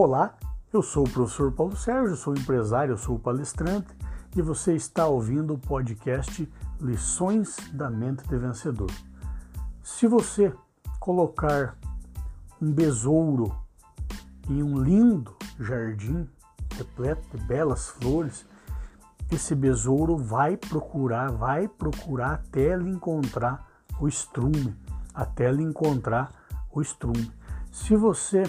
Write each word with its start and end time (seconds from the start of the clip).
Olá, 0.00 0.32
eu 0.72 0.80
sou 0.80 1.04
o 1.04 1.10
professor 1.10 1.50
Paulo 1.50 1.76
Sérgio, 1.76 2.14
sou 2.14 2.32
empresário, 2.32 2.96
sou 2.96 3.18
palestrante 3.18 3.88
e 4.36 4.40
você 4.40 4.76
está 4.76 5.08
ouvindo 5.08 5.54
o 5.54 5.58
podcast 5.58 6.48
Lições 6.80 7.56
da 7.72 7.90
Mente 7.90 8.22
de 8.28 8.36
Vencedor. 8.38 8.92
Se 9.82 10.06
você 10.06 10.54
colocar 11.00 11.76
um 12.62 12.72
besouro 12.72 13.52
em 14.48 14.62
um 14.62 14.80
lindo 14.80 15.34
jardim 15.58 16.28
repleto 16.76 17.36
de 17.36 17.42
belas 17.42 17.88
flores, 17.88 18.46
esse 19.32 19.52
besouro 19.52 20.16
vai 20.16 20.56
procurar, 20.56 21.32
vai 21.32 21.66
procurar 21.66 22.34
até 22.34 22.72
ele 22.72 22.88
encontrar 22.88 23.66
o 23.98 24.06
estrume, 24.06 24.76
até 25.12 25.48
ele 25.48 25.64
encontrar 25.64 26.30
o 26.70 26.80
estrume. 26.80 27.32
Se 27.72 27.96
você 27.96 28.44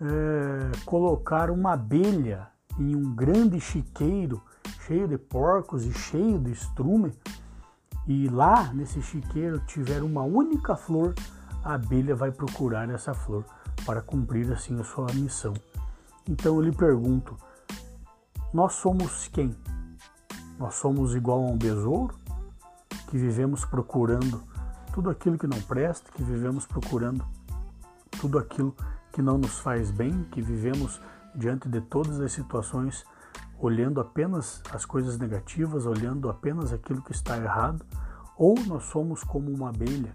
é, 0.00 0.84
colocar 0.84 1.50
uma 1.50 1.72
abelha 1.72 2.48
em 2.78 2.94
um 2.94 3.14
grande 3.14 3.60
chiqueiro 3.60 4.42
cheio 4.86 5.08
de 5.08 5.18
porcos 5.18 5.84
e 5.84 5.92
cheio 5.92 6.38
de 6.38 6.52
estrume, 6.52 7.12
e 8.06 8.28
lá 8.28 8.72
nesse 8.72 9.02
chiqueiro 9.02 9.58
tiver 9.66 10.02
uma 10.02 10.22
única 10.22 10.76
flor, 10.76 11.14
a 11.64 11.74
abelha 11.74 12.14
vai 12.14 12.30
procurar 12.30 12.88
essa 12.90 13.12
flor 13.12 13.44
para 13.84 14.00
cumprir 14.00 14.52
assim 14.52 14.78
a 14.78 14.84
sua 14.84 15.06
missão. 15.12 15.54
Então 16.28 16.54
eu 16.56 16.62
lhe 16.62 16.72
pergunto: 16.72 17.36
nós 18.52 18.74
somos 18.74 19.28
quem? 19.28 19.56
Nós 20.58 20.74
somos 20.74 21.14
igual 21.14 21.40
a 21.40 21.50
um 21.50 21.58
besouro 21.58 22.14
que 23.08 23.18
vivemos 23.18 23.64
procurando 23.64 24.42
tudo 24.92 25.10
aquilo 25.10 25.36
que 25.36 25.46
não 25.46 25.60
presta, 25.62 26.10
que 26.12 26.22
vivemos 26.22 26.64
procurando 26.64 27.24
tudo 28.20 28.38
aquilo 28.38 28.72
que 28.72 28.84
não 29.22 29.38
nos 29.38 29.58
faz 29.58 29.90
bem, 29.90 30.24
que 30.30 30.42
vivemos 30.42 31.00
diante 31.34 31.68
de 31.68 31.80
todas 31.80 32.20
as 32.20 32.32
situações 32.32 33.04
olhando 33.58 34.00
apenas 34.00 34.62
as 34.72 34.84
coisas 34.84 35.18
negativas, 35.18 35.86
olhando 35.86 36.28
apenas 36.28 36.72
aquilo 36.72 37.02
que 37.02 37.12
está 37.12 37.36
errado, 37.38 37.84
ou 38.36 38.54
nós 38.66 38.84
somos 38.84 39.24
como 39.24 39.50
uma 39.50 39.70
abelha 39.70 40.14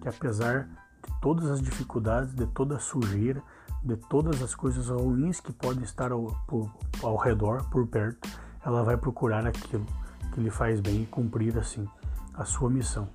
que 0.00 0.08
apesar 0.08 0.68
de 1.06 1.20
todas 1.20 1.50
as 1.50 1.60
dificuldades, 1.60 2.34
de 2.34 2.46
toda 2.46 2.76
a 2.76 2.78
sujeira, 2.78 3.42
de 3.82 3.96
todas 3.96 4.42
as 4.42 4.54
coisas 4.54 4.88
ruins 4.88 5.40
que 5.40 5.52
podem 5.52 5.82
estar 5.82 6.12
ao, 6.12 6.26
por, 6.46 6.70
ao 7.02 7.16
redor, 7.16 7.68
por 7.70 7.86
perto, 7.86 8.28
ela 8.64 8.82
vai 8.82 8.96
procurar 8.96 9.46
aquilo 9.46 9.86
que 10.32 10.40
lhe 10.40 10.50
faz 10.50 10.80
bem 10.80 11.02
e 11.02 11.06
cumprir 11.06 11.56
assim 11.58 11.86
a 12.34 12.44
sua 12.44 12.70
missão. 12.70 13.08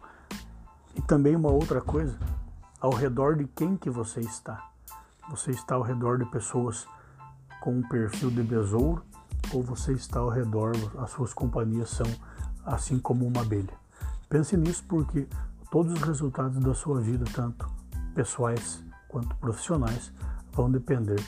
E 0.96 1.02
também 1.02 1.36
uma 1.36 1.52
outra 1.52 1.82
coisa, 1.82 2.18
ao 2.80 2.92
redor 2.94 3.36
de 3.36 3.46
quem 3.48 3.76
que 3.76 3.90
você 3.90 4.22
está. 4.22 4.72
Você 5.30 5.52
está 5.52 5.76
ao 5.76 5.82
redor 5.82 6.20
de 6.20 6.26
pessoas 6.26 6.88
com 7.62 7.80
um 7.80 7.82
perfil 7.82 8.30
de 8.30 8.44
besouro 8.44 9.04
ou 9.54 9.64
você 9.64 9.94
está 9.94 10.20
ao 10.20 10.30
redor, 10.30 10.74
as 11.00 11.12
suas 11.12 11.34
companhias 11.34 11.90
são 11.90 12.08
assim 12.66 13.00
como 13.00 13.26
uma 13.26 13.42
abelha. 13.42 13.74
Pense 14.30 14.58
nisso 14.58 14.84
porque 14.88 15.28
todos 15.72 15.94
os 15.94 16.02
resultados 16.02 16.60
da 16.60 16.74
sua 16.74 17.00
vida, 17.00 17.26
tanto 17.34 17.70
pessoais 18.14 18.84
quanto 19.08 19.36
profissionais, 19.38 20.12
vão 20.52 20.72
depender 20.72 21.24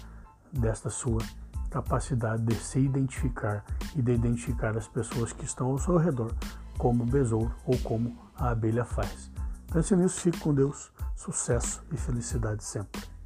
desta 0.51 0.89
sua 0.89 1.21
capacidade 1.69 2.43
de 2.43 2.55
se 2.55 2.79
identificar 2.79 3.63
e 3.95 4.01
de 4.01 4.13
identificar 4.13 4.77
as 4.77 4.87
pessoas 4.87 5.33
que 5.33 5.45
estão 5.45 5.67
ao 5.67 5.77
seu 5.77 5.97
redor, 5.97 6.33
como 6.77 7.03
o 7.03 7.07
besouro 7.07 7.53
ou 7.65 7.77
como 7.79 8.17
a 8.35 8.49
abelha 8.49 8.85
faz. 8.85 9.31
Pense 9.71 9.95
nisso, 9.95 10.21
fique 10.21 10.39
com 10.39 10.53
Deus, 10.53 10.91
sucesso 11.15 11.83
e 11.91 11.97
felicidade 11.97 12.63
sempre. 12.63 13.16